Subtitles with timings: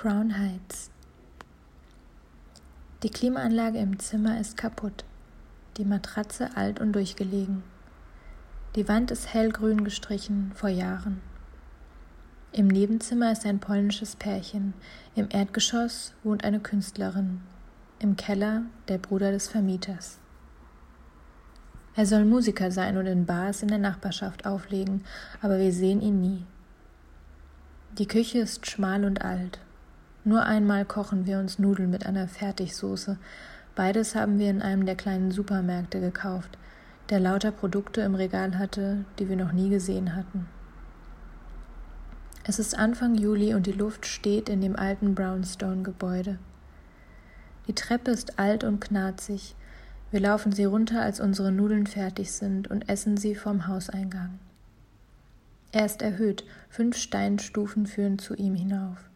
[0.00, 0.90] Crown Heights.
[3.02, 5.04] Die Klimaanlage im Zimmer ist kaputt,
[5.76, 7.62] die Matratze alt und durchgelegen.
[8.76, 11.20] Die Wand ist hellgrün gestrichen vor Jahren.
[12.52, 14.72] Im Nebenzimmer ist ein polnisches Pärchen,
[15.16, 17.42] im Erdgeschoss wohnt eine Künstlerin,
[17.98, 20.16] im Keller der Bruder des Vermieters.
[21.94, 25.04] Er soll Musiker sein und in Bars in der Nachbarschaft auflegen,
[25.42, 26.46] aber wir sehen ihn nie.
[27.98, 29.58] Die Küche ist schmal und alt.
[30.24, 33.16] Nur einmal kochen wir uns Nudeln mit einer Fertigsoße.
[33.74, 36.58] Beides haben wir in einem der kleinen Supermärkte gekauft,
[37.08, 40.46] der lauter Produkte im Regal hatte, die wir noch nie gesehen hatten.
[42.44, 46.38] Es ist Anfang Juli und die Luft steht in dem alten Brownstone-Gebäude.
[47.66, 49.54] Die Treppe ist alt und knarzig.
[50.10, 54.38] Wir laufen sie runter, als unsere Nudeln fertig sind und essen sie vom Hauseingang.
[55.72, 59.09] Er ist erhöht, fünf Steinstufen führen zu ihm hinauf.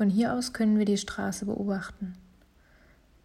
[0.00, 2.14] Von hier aus können wir die Straße beobachten.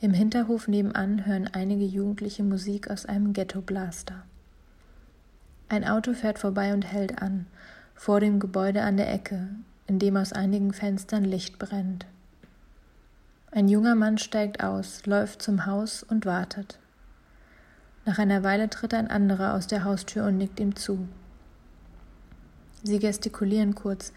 [0.00, 4.22] Im Hinterhof nebenan hören einige Jugendliche Musik aus einem Ghetto-Blaster.
[5.68, 7.46] Ein Auto fährt vorbei und hält an,
[7.96, 9.48] vor dem Gebäude an der Ecke,
[9.88, 12.06] in dem aus einigen Fenstern Licht brennt.
[13.50, 16.78] Ein junger Mann steigt aus, läuft zum Haus und wartet.
[18.04, 21.08] Nach einer Weile tritt ein anderer aus der Haustür und nickt ihm zu.
[22.84, 24.12] Sie gestikulieren kurz,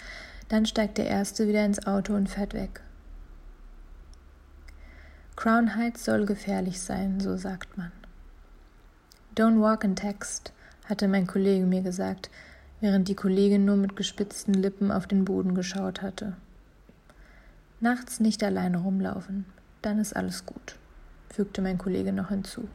[0.54, 2.82] dann steigt der erste wieder ins Auto und fährt weg.
[5.36, 7.92] Crown Heights soll gefährlich sein, so sagt man.
[9.36, 10.54] Don't walk in text,
[10.86, 12.30] hatte mein Kollege mir gesagt,
[12.82, 16.36] während die Kollegin nur mit gespitzten Lippen auf den Boden geschaut hatte.
[17.80, 19.46] Nachts nicht alleine rumlaufen,
[19.82, 20.76] dann ist alles gut,
[21.32, 22.68] fügte mein Kollege noch hinzu.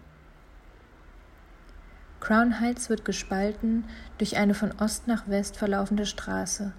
[2.19, 3.85] Crown Heights wird gespalten
[4.19, 6.73] durch eine von Ost nach West verlaufende Straße.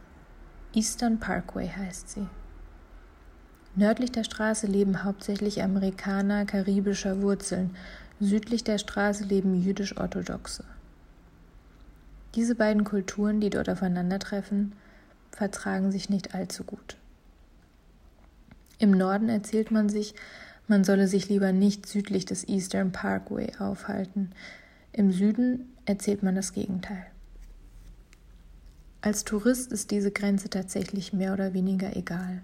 [0.74, 2.28] Eastern Parkway heißt sie.
[3.76, 7.76] Nördlich der Straße leben hauptsächlich Amerikaner karibischer Wurzeln,
[8.20, 10.64] südlich der Straße leben jüdisch-orthodoxe.
[12.36, 14.74] Diese beiden Kulturen, die dort aufeinandertreffen,
[15.32, 16.98] vertragen sich nicht allzu gut.
[18.78, 20.14] Im Norden erzählt man sich,
[20.68, 24.32] man solle sich lieber nicht südlich des Eastern Parkway aufhalten,
[24.92, 27.06] im Süden erzählt man das Gegenteil.
[29.02, 32.42] Als Tourist ist diese Grenze tatsächlich mehr oder weniger egal.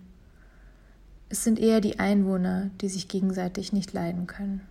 [1.27, 4.61] Es sind eher die Einwohner, die sich gegenseitig nicht leiden können.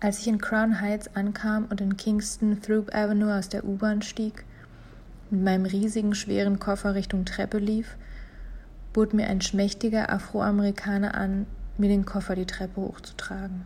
[0.00, 4.44] Als ich in Crown Heights ankam und in Kingston Throop Avenue aus der U-Bahn stieg,
[5.30, 7.96] mit meinem riesigen schweren Koffer Richtung Treppe lief,
[8.92, 11.46] bot mir ein schmächtiger Afroamerikaner an,
[11.78, 13.62] mir den Koffer die Treppe hochzutragen.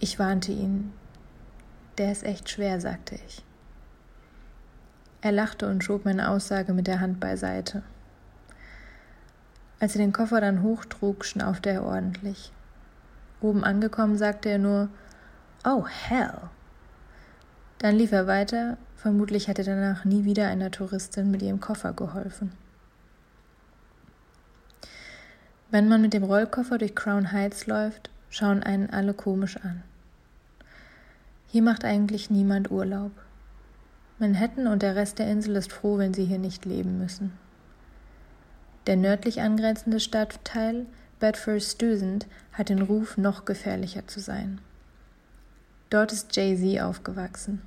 [0.00, 0.92] Ich warnte ihn.
[1.98, 3.44] Der ist echt schwer, sagte ich.
[5.20, 7.82] Er lachte und schob meine Aussage mit der Hand beiseite.
[9.80, 12.52] Als er den Koffer dann hochtrug, schnaufte er ordentlich.
[13.40, 14.88] Oben angekommen sagte er nur
[15.64, 16.34] Oh hell.
[17.78, 22.52] Dann lief er weiter, vermutlich hätte danach nie wieder einer Touristin mit ihrem Koffer geholfen.
[25.70, 29.82] Wenn man mit dem Rollkoffer durch Crown Heights läuft, schauen einen alle komisch an.
[31.54, 33.12] Hier macht eigentlich niemand Urlaub.
[34.18, 37.30] Manhattan und der Rest der Insel ist froh, wenn sie hier nicht leben müssen.
[38.88, 40.86] Der nördlich angrenzende Stadtteil
[41.20, 44.60] Bedford-Stuyvesant hat den Ruf, noch gefährlicher zu sein.
[45.90, 47.62] Dort ist Jay-Z aufgewachsen.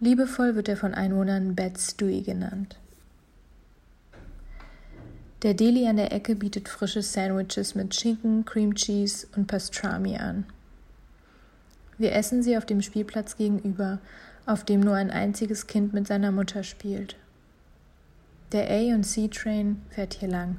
[0.00, 2.78] Liebevoll wird er von Einwohnern Bed Stewie genannt.
[5.42, 10.46] Der Deli an der Ecke bietet frische Sandwiches mit Schinken, Cream Cheese und Pastrami an.
[11.98, 13.98] Wir essen sie auf dem Spielplatz gegenüber,
[14.44, 17.16] auf dem nur ein einziges Kind mit seiner Mutter spielt.
[18.52, 20.56] Der A und C Train fährt hier lang,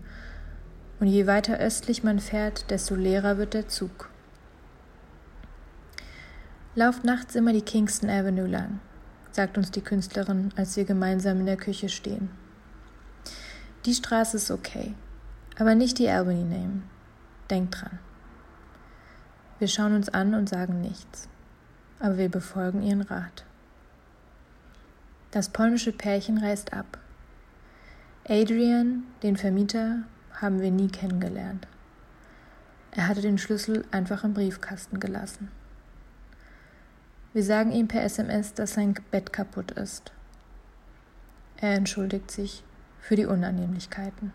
[1.00, 4.10] und je weiter östlich man fährt, desto leerer wird der Zug.
[6.76, 8.80] Lauft nachts immer die Kingston Avenue lang,
[9.32, 12.30] sagt uns die Künstlerin, als wir gemeinsam in der Küche stehen.
[13.86, 14.94] Die Straße ist okay,
[15.58, 16.84] aber nicht die Albany nehmen.
[17.50, 18.00] Denkt dran.
[19.60, 21.28] Wir schauen uns an und sagen nichts,
[22.00, 23.44] aber wir befolgen ihren Rat.
[25.32, 27.00] Das polnische Pärchen reist ab.
[28.28, 31.68] Adrian, den Vermieter, haben wir nie kennengelernt.
[32.92, 35.50] Er hatte den Schlüssel einfach im Briefkasten gelassen.
[37.34, 40.12] Wir sagen ihm per SMS, dass sein Bett kaputt ist.
[41.58, 42.64] Er entschuldigt sich
[43.00, 44.34] für die Unannehmlichkeiten.